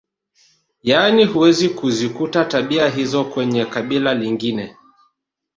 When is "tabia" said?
2.45-2.89